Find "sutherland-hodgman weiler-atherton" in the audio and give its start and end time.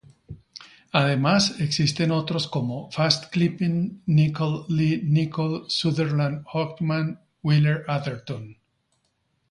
5.69-8.57